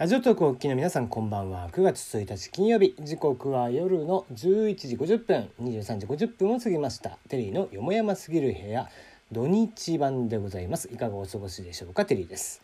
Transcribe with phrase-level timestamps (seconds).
[0.00, 1.68] ラジオトークをお聞きの皆さんこんばんは。
[1.72, 7.18] 9月1日金曜日時刻は夜の11時50分23時50分を過ぎました。
[7.28, 8.88] テリーのよもやますぎる部屋
[9.30, 10.88] 土日版でございます。
[10.90, 12.62] いかがお過ごしでしょうかテリーです。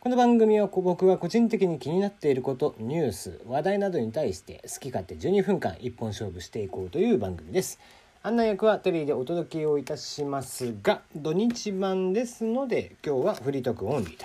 [0.00, 7.80] この番組は僕が個人的に気になっていることニュース話題などに対して好き勝手12分間一本勝負していこうという番組です。
[8.22, 14.16] 案内役はテリーでお届けをいたしますが土日版ですので今日はフリートークオンリー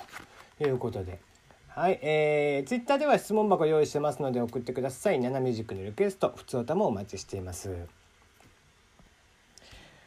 [0.57, 1.19] ということで
[1.77, 5.19] はい、えー、ツイッターでは質問箱用意してますので送ってください。
[5.19, 7.69] ナナミュージックのリクエスト、普通歌もお待ちしています。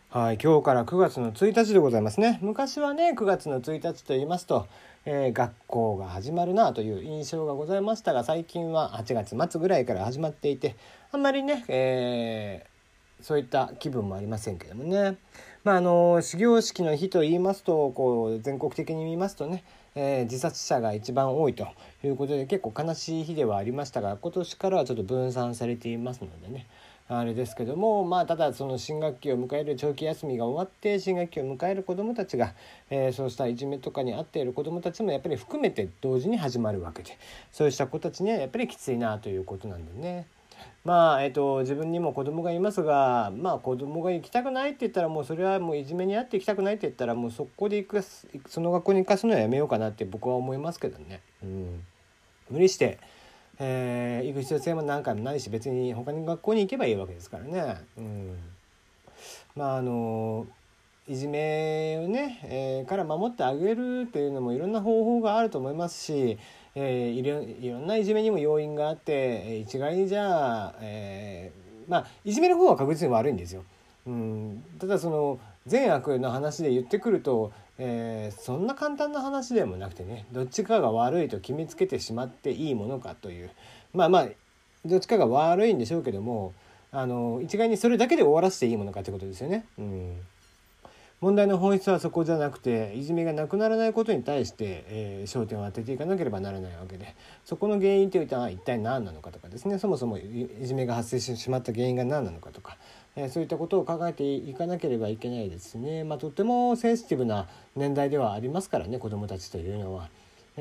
[0.09, 2.41] はい、今日から9月の1日でございますね。
[2.43, 4.67] 昔はね、9月の1日と言いますと、
[5.05, 10.75] えー、学校が始まるなという印象がございましたが、最近は8月末ぐらいから始まっていて、
[11.13, 15.19] あんまりね、えー、そういった気分もありませんけどもね。
[15.63, 19.63] まあ、あの、始業式の日と言いますと、こう、全国的に見ますとね、
[19.95, 21.69] えー、自殺者が一番多いと
[22.05, 26.66] いうことで結構悲しい日ではありましたが今年からはちょっと分散されていますのでね
[27.09, 32.55] あれですけどもまあただその新学期を迎える長期休みが終わって新学期を迎える子どもたちが、
[32.88, 37.18] えー、そうしたいじめとかに遭っている子どもたちもやっぱり含めて同時に始まるわけで
[37.51, 40.27] そうした子たちにはやっぱりきついなということなんでね。
[40.83, 48.03] まあえーと、自分にも子供がいますがまあ子供が行きたくないって言ったらもうそれはもういじめにあって行きたくないって言ったらもうそこで行く
[48.49, 51.21] その学校に行かすのはやめようかなって僕は思いますけどね。
[51.43, 51.85] うん、
[52.51, 52.99] 無理して、
[53.59, 57.83] えー、行く必要性も何回もないし別に他に学校に行けばいいわけですからね。
[57.99, 58.39] うん、
[59.55, 60.47] まああの
[61.07, 66.39] いじめをね、えー、から守ってあげるというのもいろんな方法があると思いますし
[66.75, 73.65] えー、いろいろんないじめにも要因があって一概にじゃあ、えー、まあいじめの方は確実に悪いんですよ。
[74.06, 83.50] うん、ただその善悪の話で言ってくると、えー、そんな簡単な話でもなくてねどっちかが悪いと決めつけてしまっていいものかという
[83.93, 84.28] まあまあ
[84.84, 86.55] どっちかが悪いんでしょうけども
[86.93, 89.65] あの一概にそれだけで終わらせていいものかってことですよね。
[89.78, 90.16] うん
[91.21, 97.15] 問題の本質はそこじゃなくていじめがなくならないことに対して、えー、焦点を当てていかなければならないわけで
[97.45, 102.79] そこの原因というのは一体何なのかとかですねそもそもいじめが発生してしまった原因が何なのかとか、
[103.17, 110.09] えー、そういったことを考えていかなければいけないですね、まあ、とてもセンシティブな年代ではありますからね子どもたちというのは。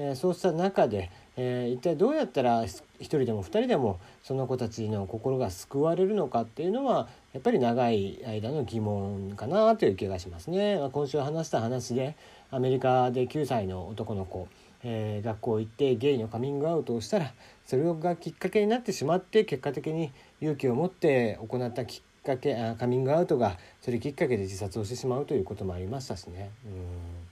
[0.02, 2.68] えー、そうした中で、えー、一体どうやったら1
[3.00, 10.78] 人でも2人でもその子たちの心が救われるのかっていうのはやっぱり長い間の疑問かなという気がしますね。
[10.80, 12.16] まあ、今週話した話で
[12.50, 14.48] アメリカで9歳の男の子
[14.82, 17.34] えー、学校行ってゲイのカミングアウトをしたら
[17.66, 26.52] それがきっかけになってしまって結果的に勇気を持って行ったきっかけあカミングアウトがそれきっかけで自殺をしてしまうということもありましたしね。
[26.66, 27.29] うん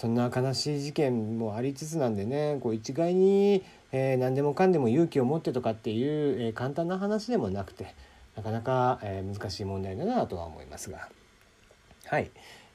[0.00, 3.62] そんな悲しい事件もありつつなんでねこう一概に、
[3.92, 7.94] えー、何でもかんでも勇気を持ってとかっていう、えー、簡単な話でもなくて
[8.34, 11.06] なかなか、えー、難しい問題だなとは思いますが。
[12.06, 12.30] はい、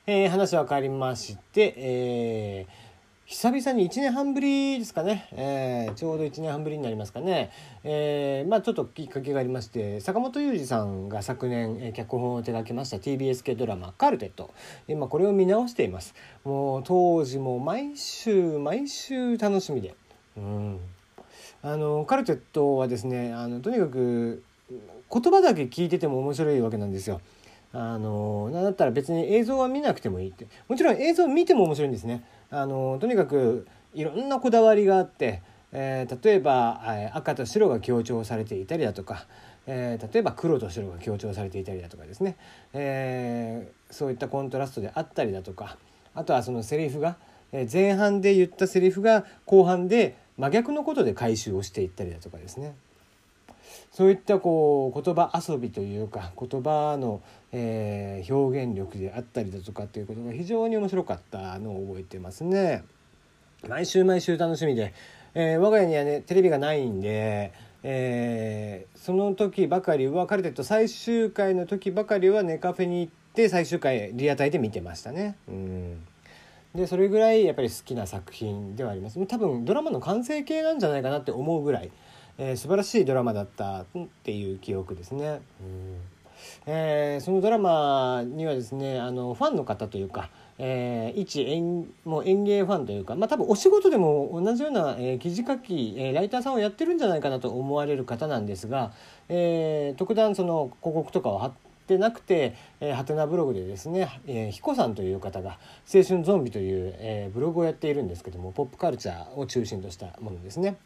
[0.06, 2.85] えー、話は変わりまして、えー
[3.28, 7.50] 久々に1年半ぶりですかね、えー、ちょうど1年半ぶりになりますかね、
[7.84, 14.54] えー、まあちょっときっかけがありまして坂本雄二さんが昨年、えー、脚本を手掛けました TBS 系ドラマ「カルテット」
[14.88, 16.14] 今これを見直しています。
[16.44, 19.96] もう当時も毎週毎週楽しみで。
[20.38, 20.80] うん。
[21.64, 24.44] あのカルテットはですねあのとにかく
[25.12, 27.22] 言葉だけ聞いてても面白いわけなんですよ。
[27.74, 30.46] あのなんだったら別に映像は見なくてもいいって。
[30.68, 32.24] もちろん映像見ても面白いんですね。
[32.52, 35.42] あのとにかくいろんなこだわりがあって、
[35.72, 36.82] えー、例えば、
[37.14, 39.26] 赤と白が強調されていたりだとか、
[39.68, 42.38] えー、例えば黒と白が強調されていたりだとかですね、
[42.74, 45.78] えー、そういったコントラストであったりだとか
[46.14, 47.18] あとはそのセリフが、
[47.52, 52.76] え前半で言ったセリフが後半で真逆のことで回収をしていったりだとかですね。
[53.92, 57.22] そういったこう言葉遊びというか言葉の、
[57.52, 62.84] えー、表現力であったりだとかっていうことが非常に面白かったのを覚えてますね。
[63.68, 64.94] 毎週毎週楽しみで、
[65.34, 67.54] えー、我が家にはねテレビがないんで、
[67.84, 75.36] えー、その時ばかりはカルテット最終回の時ばかりはネカフェに行って最終回リアタイで見てましたね。
[75.48, 76.06] うん
[76.76, 81.90] でそれぐらいやっぱり好きな作品ではあります多分ドラマの完成形なんじゃないかなって思うぐらい
[82.38, 83.86] えー、素晴らしいドラマだったっ
[84.24, 85.42] ていう記憶ですね。
[85.62, 85.98] うん
[86.68, 98.92] えー、そのドラマにはですねあのファンの方というか、えー、一演もう演芸ファンというか、まあ、多分お仕事でも同じような、えー、記事書き、えー、ライターさんをやってるんじゃないかなと思われる方なんですが、
[99.30, 101.54] えー、特段その広告とかを貼っ
[101.86, 105.60] ってなくて、えー、ハテナブログでですね、えー、ヒコさんという方が
[105.94, 110.78] 「青春ゾンビ」という、えー、ブログをやっているんですけどもポップカルチャーを中心としたものですね。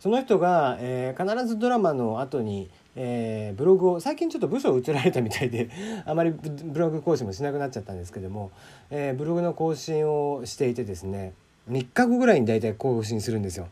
[0.00, 5.70] その人が、えー、必ずドラマの後に、えー、ブログを最近ちょっと部署を移られたみたいで
[6.06, 8.50] あまりブログ更新もしなくなっちゃったんですけども、
[8.90, 11.32] えー、ブログの更新をしていてですね
[11.70, 13.68] 3日後ぐらいに大体更新するんですよ。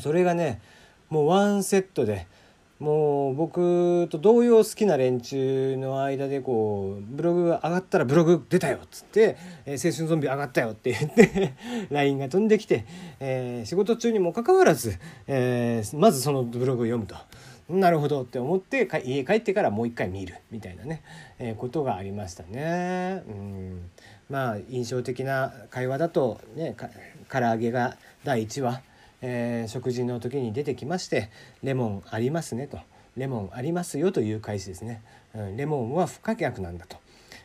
[0.00, 0.60] それがね
[1.08, 2.26] もうワンセットで
[2.80, 9.36] もう僕と同様好きな連中の間でこうブログ上がったらブログ出たよっつって
[9.66, 11.52] 「え、青春ゾンビ上がったよ」って言って
[11.92, 12.86] LINE が飛んできて、
[13.20, 17.16] え、仕事中にもかかわらず、えー、まずそのブログを読むと。
[17.68, 21.02] なるほどって思って家帰ってからもう一回見るみたいなね、
[21.38, 23.22] えー、ことがありましたね。
[23.28, 23.90] うん
[24.28, 26.88] まあ印象的な会話だとねか
[27.30, 28.80] 唐揚げが第1話
[29.22, 31.30] えー、食事の時に出てきまして
[31.62, 32.78] 「レモンありますね」と
[33.16, 35.02] 「レモンありますよ」という返しですね、
[35.34, 36.96] うん、レモンは不可逆なんだと、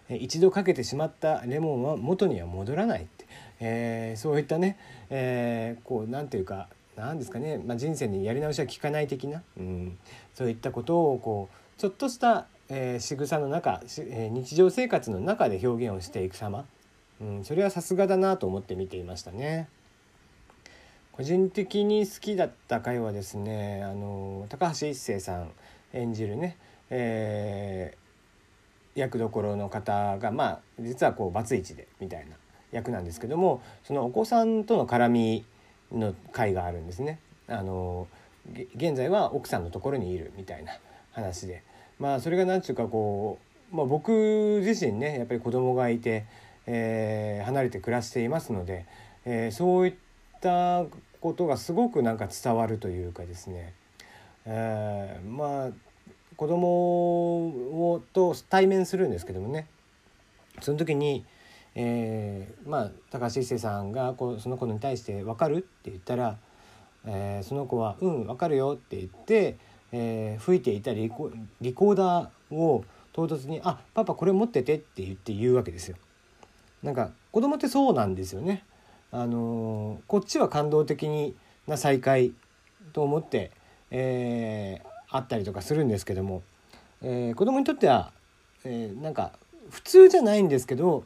[0.09, 3.25] えー、一度かけてしまったレモンは元には戻らないって、
[3.59, 4.77] えー、そういったね、
[5.09, 9.97] えー、こうなんていうかなんですかね、まあ、人生にやり直しは効かない的な、うん、
[10.33, 16.65] そういったことをこうちょっとしたえー、仕草の中、えー、日常生活の中で表現をしていく様、
[17.21, 19.69] うん、それはさすがだなと思って見ていましたね。
[21.15, 25.49] 個人的に好きだった回はですねあの高橋一生さん
[25.93, 26.57] 演じるね、
[26.89, 32.35] えー、役どころの方がまあ実はこうバツイチでみたいな
[32.73, 35.45] 役なんですけどもそのお子さんとの絡み
[35.93, 37.19] の回があるんですね。
[37.47, 38.07] あの
[38.75, 40.73] 現在は奥さんのところにいるみたいな
[41.13, 41.63] 話で
[41.97, 43.39] まあそれが何て言うかこ
[43.71, 46.25] う、まあ、僕自身ねやっぱり子供がいて、
[46.67, 48.85] えー、離れて暮らしていますので、
[49.23, 50.04] えー、そういった
[50.45, 50.85] た
[51.19, 53.73] ことがすごくなんか伝わるというかですね、
[54.45, 55.69] えー、まあ
[56.35, 56.67] 子供
[57.93, 59.67] をと対面するんですけどもね
[60.61, 61.25] その時に、
[61.73, 66.37] えー、まあ高橋一生さんがこうその子に対して「分かる?」って言ったら、
[67.07, 69.57] えー、その子は「うん分かるよ」って言って、
[69.91, 75.97] えー、吹いていたリコリコーダーを唐突に「あパパこれ持ってて」って言って言うわけですよ。
[76.83, 78.63] なんか子供ってそうなんですよね。
[79.15, 81.33] あのこっちは感動的
[81.67, 82.33] な再会
[82.91, 83.51] と思って、
[83.89, 86.43] えー、あったりとかするんですけども、
[87.01, 88.11] えー、子供にとっては、
[88.65, 89.31] えー、なんか
[89.69, 91.05] 普通じゃないんですけど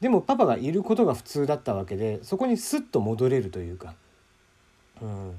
[0.00, 3.94] でもパパがいることが普通だったわけでそこにスッと戻れるというか。
[5.02, 5.32] うん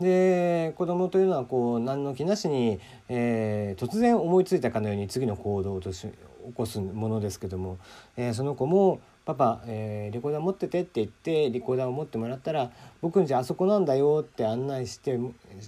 [0.00, 2.78] で子供というのはこう何の気なしに、
[3.08, 7.78] えー、突然思いついたかのように次の行動とし起こすものですけども、
[8.16, 12.70] えー、その子もパパ、えー、リコーダー持ってて」って言ってリコーダーを持ってもらったら
[13.02, 15.18] 「僕んじゃあそこなんだよ」って案内して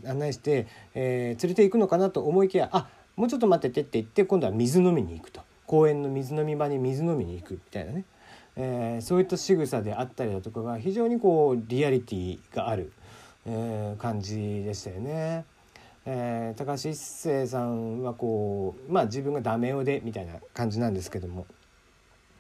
[0.07, 5.43] 案内して、えー、連れて行くのかなと思いきや「あもうちょっと待ってて」って言って今度は水飲みに行くと。
[5.67, 8.05] 公園の水飲み場に水飲みに行くみたいなね、
[8.57, 12.91] えー、そういった仕草であったりだとかが非常にこうリアリティがある、
[13.47, 15.45] えー、感じでしたよね。
[16.07, 21.47] えー、高橋一生さんはこうまあ自分がダメ男でみたいな感じなんですけども。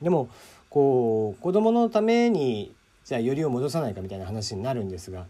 [0.02, 0.28] でも
[0.70, 2.72] こう子供のために
[3.04, 5.26] じゃあよりを戻さないかみたいな話になるんですが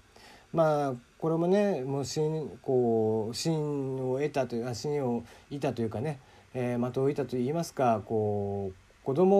[0.53, 6.21] まあこれもねもう芯こう芯を得たという芯を得たというかね、
[6.55, 9.37] えー、的を得たといいますかこう子供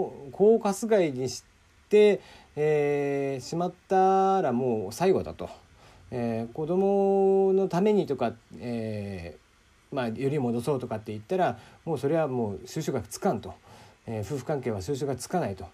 [0.00, 1.44] をこうかすがいにし
[1.90, 2.20] て、
[2.56, 5.50] えー、しまったらもう最後だと、
[6.10, 13.54] えー、子供のためにとか、えー、まあより戻そうとかって言ったらもうそれはもう収拾がつかんと。
[14.06, 15.66] え、夫婦関係は収拾がつかないと。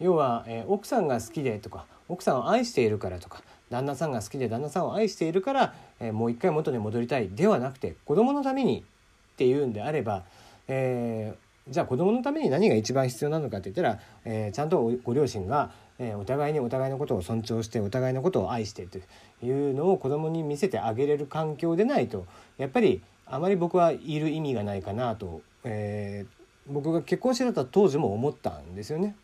[0.00, 10.24] 要は、え、奥さんが好きでとか奥さんを愛しているからとか旦那さんが好きで旦那さんを愛しているから、え、もう一回元に戻りたいではなくて子供のためにっていうんであれば、
[10.68, 18.98] えー、じゃあ子供のために何が一番必要なのかって言ったら、えー、ちゃんとご両親が、えー、お互いにお互いのことを尊重してお互いのことを愛してと
[19.44, 22.26] いうのを子供に見せてあげれる環境でないと
[22.58, 29.16] やっぱりあまり僕はいる意味がないかなと、えー、僕が結婚してた当時も思ったんですよね。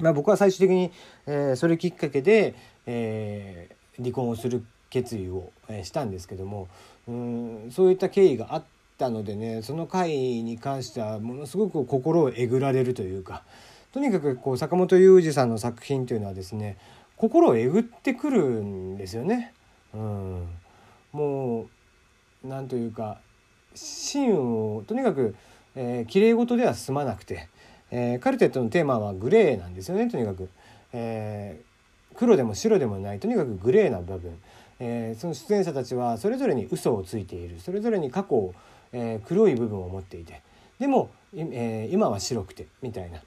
[0.00, 0.92] まあ、僕は最終的に、
[1.26, 2.54] えー、それきっかけで、
[2.86, 6.68] えー、離婚をする決意を、えー、したんですけども
[7.08, 8.64] うんそういった経緯があっ
[8.96, 13.42] たのでねその回に関してはものすごく心をえぐられるというか
[13.92, 16.76] とにかくこう坂本雄二さんの作品というのはですね
[17.16, 19.52] 心をえぐってくるんですよね。
[19.92, 20.48] うん、
[21.10, 21.66] も
[22.44, 23.18] うなんというか
[23.74, 25.34] シーンをとにかく
[25.80, 27.48] えー、綺麗事では済まなくて、
[27.92, 30.48] えー、カルテットのテーマはグレーなんですよねとにかく、
[30.92, 34.36] えー、黒でも白でもないとにかくグレーな部分、
[34.80, 37.60] えー、その出演者たちはそれぞれに嘘をついている。
[37.60, 38.54] それぞれに過去を、
[38.92, 40.42] え、黒い部分を持っていて。
[40.80, 43.20] でも、え、今は白くてみたいな、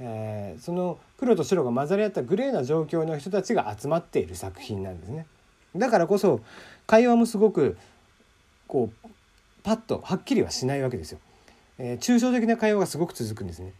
[0.00, 5.26] え、その黒と白が混ざり合ったグレーな状況の人たちが集まっている作品なんですね。
[5.76, 6.40] だからこそ
[6.86, 7.76] 会話もすごく
[8.66, 9.08] こう
[9.62, 11.18] パッとはっきりはしないわけですよ。
[11.78, 13.72] えー、抽象的な会話がすごく続くんですね。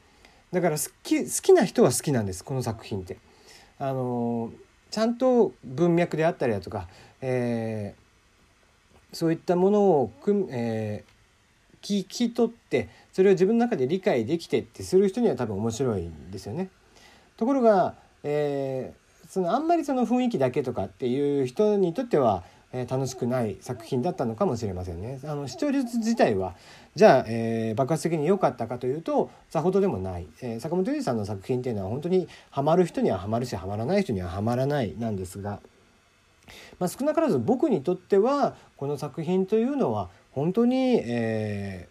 [0.53, 3.19] だから好き好きな人は好きなんですこの作品って。
[3.79, 4.53] あの、
[4.91, 6.89] ちゃんと文脈であったりだとか、
[7.21, 16.69] えー、そういったものをく、えー、聞き取ってそれを自分の中で理解できてってする人には多分面白いんですよね。
[17.37, 22.45] ところが、えー、そのあんまりその雰囲気だけとかっていう人にとっては
[22.77, 25.21] え楽しくない作品だったのかもしれませんね。
[25.25, 26.57] あの視聴率自体は
[26.97, 35.61] じゃあ、えー、爆発的に良かったかというとさほどでもない、えー、坂本龍二さんの作品っていうのは本当にハマる人にはハマるしハマらない人にはハマらないなんですが、
[36.81, 41.89] まあ、少なからず僕にとってはこの作品というのは本当に、え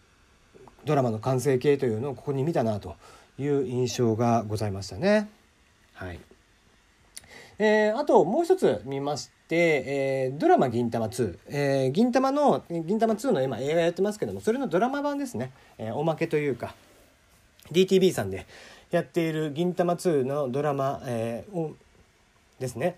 [0.58, 2.98] ー、ドラマの完成形というのをここに見たなと
[3.40, 5.30] いう印象がございましたね。
[5.94, 6.20] はい
[7.60, 9.56] えー、あともう一つ見まして、
[9.86, 16.76] えー、ドラマ銀玉2、えー、銀玉の銀玉2の今映画やってますけどもそれのドラマ版ですね、えー、おまけというか
[17.72, 18.46] DTV さんで
[18.92, 21.74] やっている銀玉2のドラマ、えー、
[22.60, 22.98] ですね。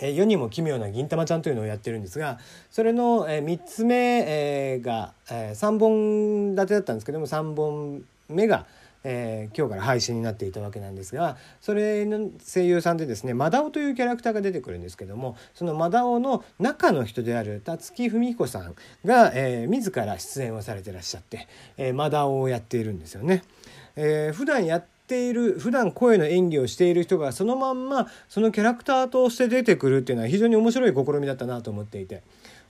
[0.00, 8.66] え世にも奇妙な銀玉ちゃんというのをやってるんですがそれの、え3つ目、えが、え3本立てだったんですけども3本目が、
[9.04, 21.46] えー、今日から配信になっていたわけなんですがそれの声優さんでですねマダオというキャラクターが出てくるんですけどもそのマダオの中の人である辰木文彦さんが、えー、自ら出演をされてらっしゃって、
[21.76, 23.42] えー、マダオをやっているんですよね。
[23.96, 32.22] えー、普段やっている普段声の演技をしている人がそのまんまそのキャラクターとして出てくるっていうのは非常に面白い試みだったなと思っていて。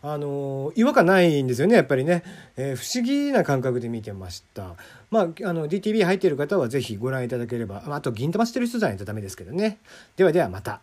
[0.06, 2.22] あの違和感ないんですよねやっぱりね、
[2.58, 4.74] えー、不思議な感覚で見てました。
[5.10, 9.78] まああの DTV 入っている方は是非ご覧いただければあと銀玉してる人じゃないとダメですけどね。
[10.16, 10.82] ではではまた。